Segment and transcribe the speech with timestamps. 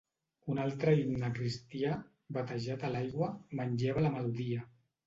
[0.53, 1.93] Un altre himne cristià,
[2.39, 3.31] "Batejat a l'aigua",
[3.63, 4.69] manlleva la melodia.